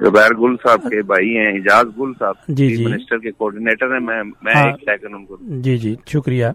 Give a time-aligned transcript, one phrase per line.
[0.00, 4.00] زبیر گل صاحب کے بھائی ہیں اجاز گل صاحب جی جی۔ منسٹر کے کوارڈینیٹر ہیں
[4.00, 6.46] میں میں ہاں۔ ایک سیکنڈ ان کو جی جی شکریہ۔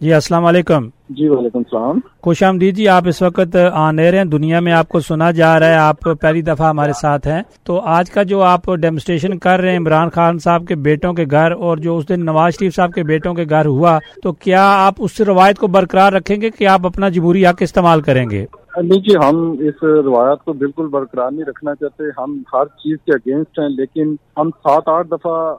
[0.00, 4.24] جی السلام علیکم۔ جی وعلیکم السلام۔ خوش آمدید جی آپ اس وقت آن ایئر ہیں۔
[4.24, 7.80] دنیا میں آپ کو سنا جا رہا ہے آپ پہلی دفعہ ہمارے ساتھ ہیں۔ تو
[7.80, 11.52] آج کا جو آپ ڈیمونسٹریشن کر رہے ہیں عمران خان صاحب کے بیٹوں کے گھر
[11.52, 14.94] اور جو اس دن نواز شریف صاحب کے بیٹوں کے گھر ہوا تو کیا آپ
[14.98, 18.46] اس روایت کو برقرار رکھیں گے کہ آپ اپنا جمہوری حق استعمال کریں گے؟
[18.76, 23.12] نہیں جی ہم اس روایات کو بالکل برقرار نہیں رکھنا چاہتے۔ ہم ہر چیز کے
[23.12, 25.54] اگینسٹ ہیں، لیکن ہم سات آٹھ دفعہ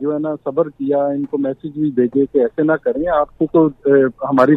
[0.00, 3.38] جو ہے نا، صبر کیا، ان کو میسج بھی بھیجے کہ ایسے نہ کریں۔ آپ
[3.38, 3.90] کو تو
[4.30, 4.56] ہماری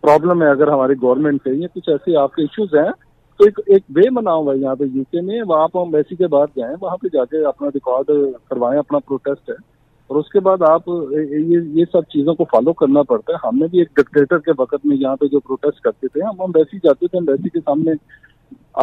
[0.00, 2.92] پرابلم ہے۔ اگر ہماری گورنمنٹ سے یا کچھ ایسے آپ کے ایشوز ہیں۔
[3.38, 5.94] تو ایک ایک وے بنا ہوا ہے یہاں پہ یو کے میں۔ وہاں پہ ہم
[5.94, 8.06] ایسی کے بعد جائیں، وہاں پہ جا کے اپنا ریکارڈ
[8.50, 9.75] کروائیں، اپنا پروٹیسٹ ہے۔
[10.06, 13.66] اور اس کے بعد آپ یہ سب چیزوں کو فالو کرنا پڑتا ہے۔ ہم نے
[13.66, 17.06] بھی ایک ڈکٹیٹر کے وقت میں یہاں پہ جو پروٹیسٹ کرتے تھے، ہم امبیسی جاتے
[17.06, 17.92] تھے امبیسی کے سامنے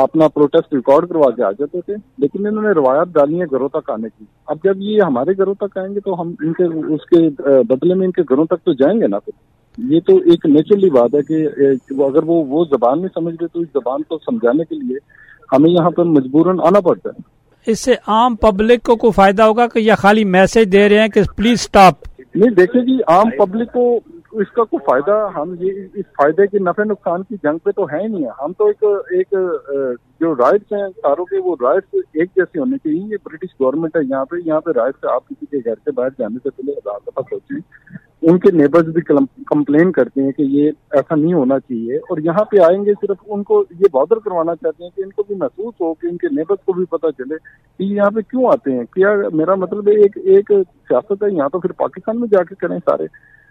[0.01, 3.69] اپنا پروٹیسٹ ریکارڈ کروا کے آ جاتے تھے۔ لیکن انہوں نے روایات ڈالی ہیں گھروں
[3.69, 6.63] تک آنے کی۔ اب جب یہ ہمارے گھروں تک آئیں گے تو ہم ان کے،
[6.93, 7.29] اس کے
[7.69, 9.33] بدلے میں ان کے گھروں تک تو جائیں گے نا پھر۔
[9.77, 11.47] یہ تو ایک نیچرلی بات ہے کہ
[12.03, 14.97] اگر وہ وہ زبان نہیں سمجھ رہے تو اس زبان کو سمجھانے کے لیے
[15.51, 17.21] ہمیں یہاں پر مجبوراً آنا پڑتا ہے۔
[17.67, 21.07] اس سے عام پبلک کو کوئی فائدہ ہوگا کہ یا خالی میسج دے رہے ہیں
[21.07, 21.93] کہ پلیز سٹاپ
[22.35, 23.99] نہیں دیکھیں جی عام پبلک کو
[24.31, 27.85] اس کا کوئی فائدہ، ہم یہ اس فائدے کے نفع نقصان کی جنگ پہ تو
[27.85, 29.33] ہے ہی نہیں۔ ہے ہم تو ایک ایک
[30.19, 34.01] جو رائٹس ہیں ساروں کے، وہ رائٹس ایک جیسے ہونے چاہیے۔ یہ برٹش گورنمنٹ ہے،
[34.09, 36.99] یہاں پہ یہاں پہ رائٹس آپ کسی کے گھر سے باہر جانے سے پہلے ہزار
[37.07, 37.59] دفعہ سوچیں۔
[38.23, 39.01] ان کے نیبرز بھی
[39.45, 43.17] کمپلین کرتے ہیں کہ یہ ایسا نہیں ہونا چاہیے اور یہاں پہ آئیں گے صرف
[43.27, 46.17] ان کو یہ بادر کروانا چاہتے ہیں کہ ان کو بھی محسوس ہو کہ ان
[46.17, 47.35] کے نیبرز کو بھی پتہ چلے
[47.77, 50.51] کہ یہ یہاں پہ کیوں آتے ہیں۔ کیا میرا مطلب ہے ایک ایک
[50.89, 53.07] سیاست ہے یہاں تو پھر پاکستان میں جا کے کریں سارے۔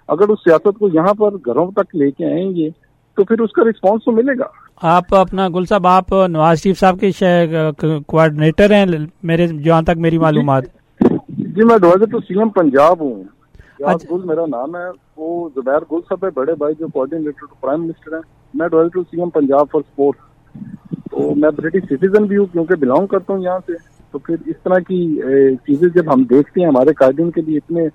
[0.09, 2.69] اگر اس سیاست کو یہاں پر گھروں تک لے کے آئیں گے
[3.17, 4.47] تو پھر اس کا رسپانس تو ملے گا۔
[4.83, 7.11] آپ اپنا گل صاحب آپ نواز شریف صاحب کے
[8.07, 8.87] کوآڈینیٹر ہیں
[9.23, 10.65] میرے جہاں تک میری معلومات۔
[11.29, 13.23] جی میں ایڈوائزر ٹو سی ایم پنجاب ہوں۔
[13.83, 17.47] یاد اچھا۔ گل میرا نام ہے۔ وہ زبیر گل صاحب ہے بڑے بھائی جو کوآڈینیٹر
[17.47, 18.21] ٹو پرائم منسٹر ہیں۔
[18.55, 20.17] میں adviser to C M Punjab for sport
[21.11, 23.73] تو میں برٹش سٹیزن بھی ہوں کیونکہ بلانگ کرتا ہوں یہاں سے۔
[24.11, 24.99] تو پھر اس طرح کی
[25.67, 27.87] چیزیں جب ہم دیکھتے ہیں ہمارے قائدین کے لیے اتنے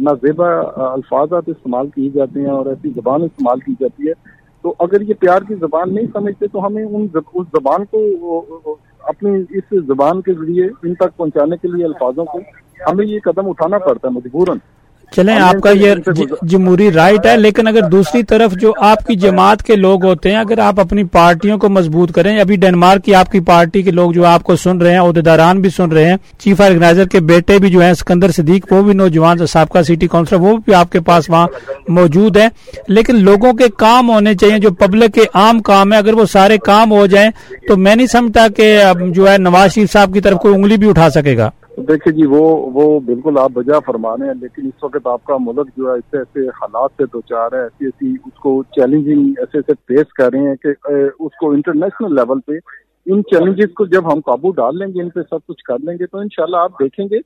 [0.00, 0.46] نازیبا
[0.92, 4.12] الفاظات استعمال کیے جاتے ہیں اور ایسی زبان استعمال کی جاتی ہے۔
[4.64, 9.42] تو اگر یہ پیار کی زبان نہیں سمجھتے تو ہمیں ان اس زبان کو اپنی
[9.50, 12.38] اس زبان کے ذریعے ان تک پہنچانے کے لیے الفاظوں کو
[12.90, 14.56] ہمیں یہ قدم اٹھانا پڑتا ہے مجبوراً۔
[15.12, 18.52] چلیں آپ کا یہ ان سے ج- گزار- جمہوری رائٹ ہے لیکن اگر دوسری طرف
[18.52, 22.38] جو آپ کی جماعت کے لوگ ہوتے ہیں اگر آپ اپنی پارٹیوں کو مضبوط کریں
[22.40, 25.60] ابھی ڈنمارک کی آپ کی پارٹی کے لوگ جو آپ کو سن رہے ہیں عہدیداران
[25.60, 28.92] بھی سن رہے ہیں چیف آرگنائزر کے بیٹے بھی جو ہیں سکندر صدیق وہ بھی
[28.92, 31.46] نوجوان سابقہ سٹی کاؤنسلر وہ بھی آپ کے پاس وہاں
[31.88, 32.48] موجود ہیں۔
[32.88, 36.58] لیکن لوگوں کے کام ہونے چاہیے جو پبلک کے عام کام ہے اگر وہ سارے
[36.58, 37.30] کام ہو جائیں
[37.68, 38.78] تو میں نہیں سمجھتا کہ
[39.08, 42.26] جو ہے نواز شریف صاحب کی طرف کوئی انگلی بھی اٹھا سکے گا۔ دیکھیے جی
[42.26, 42.40] وہ
[42.74, 45.94] وہ بالکل آپ بجا فرما رہے ہیں، لیکن اس وقت آپ کا ملک جو ہے
[45.94, 50.12] ایسے ایسے حالات سے دو چار ہے ایسی ایسی اس کو چیلنجنگ ایسے ایسے فیس
[50.12, 50.68] کر رہے ہیں کہ
[51.20, 52.58] اس کو انٹرنیشنل لیول پہ
[53.06, 55.94] ان چیلنجز کو جب ہم قابو ڈال لیں گے، ان پہ سب کچھ کر لیں
[55.94, 57.18] گے، تو انشاءاللہ آپ دیکھیں گے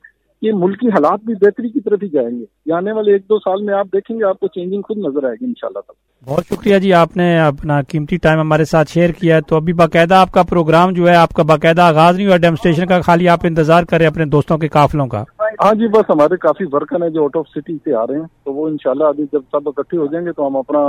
[0.43, 3.39] کہ ملکی حالات بھی بہتری کی طرف ہی جائیں گے۔ یہ آنے والے ایک دو
[3.39, 5.93] سال میں آپ دیکھیں گے آپ کو چینجنگ خود نظر آئے گی انشاءاللہ تک
[6.29, 9.73] بہت شکریہ جی آپ نے اپنا قیمتی ٹائم ہمارے ساتھ شیئر کیا ہے۔ تو ابھی
[9.73, 13.29] باقاعدہ آپ کا پروگرام جو ہے آپ کا باقاعدہ آغاز نہیں ہوا ڈیمونسٹریشن کا خالی
[13.29, 17.11] آپ انتظار کریں اپنے دوستوں کے قافلوں کا۔ ہاں جی بس ہمارے کافی ورکر ہیں
[17.11, 19.99] جو آؤٹ آف سٹی سے آ رہے ہیں۔ تو وہ انشاءاللہ ابھی جب سب اکٹھے
[19.99, 20.81] ہو جائیں گے تو ہم اپنا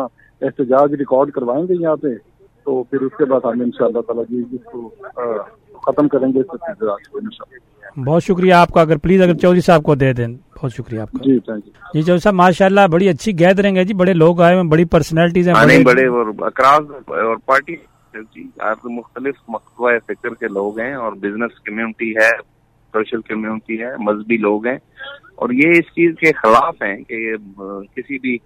[0.41, 2.07] احتجاج ریکارڈ کروائیں گے یہاں پہ۔
[2.69, 4.89] تو پھر اس کے بعد ہم انشاءاللہ تعالیٰ جی اس کو
[5.81, 6.41] ختم کریں گے
[7.97, 11.11] بہت شکریہ آپ کا اگر پلیز اگر چودھری صاحب کو دے دیں بہت شکریہ آپ
[11.11, 14.55] کا۔ جی جی چودھری صاحب ماشاء اللہ بڑی اچھی گیدرنگ ہے جی بڑے لوگ آئے
[14.55, 17.75] ہیں بڑی پرسنالٹیز ہیں بڑے اور اکراس اور پارٹی
[18.13, 22.29] جی، آپ مختلف مقبوضہ فکر کے لوگ ہیں اور بزنس کمیونٹی ہے
[22.93, 24.77] سوشل کمیونٹی ہے مذہبی لوگ ہیں۔
[25.35, 27.35] اور یہ اس چیز کے خلاف ہیں کہ
[27.95, 28.37] کسی بھی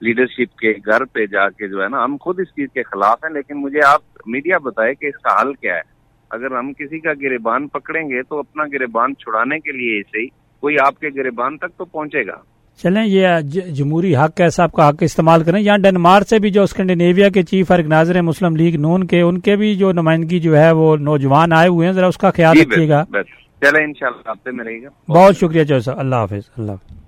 [0.00, 3.24] لیڈرشپ کے گھر پہ جا کے جو ہے نا ہم خود اس چیز کے خلاف
[3.24, 6.00] ہیں لیکن مجھے آپ میڈیا بتائے کہ اس کا حل کیا ہے۔
[6.30, 10.26] اگر ہم کسی کا گریبان پکڑیں گے تو اپنا گریبان چھڑانے کے لیے اسے ہی
[10.60, 12.36] کوئی آپ کے گریبان تک تو پہنچے گا۔
[12.82, 13.26] چلیں یہ
[13.70, 17.42] جمہوری حق ہے صاحب کا حق استعمال کریں۔ یہاں ڈنمارک سے بھی جو اسکینڈینیویا کے
[17.42, 20.96] چیف آرگنائزر ہیں مسلم لیگ نون کے ان کے بھی جو نمائندگی جو ہے وہ
[20.96, 24.64] نوجوان آئے ہوئے ہیں۔ ذرا اس کا خیال جی، رکھیے گا۔ چلیں انشاءاللہ ہفتے میں
[24.64, 26.99] رہے گا۔ بہت شکریہ چودھری صاحب۔ اللہ حافظ اللہ حافظ۔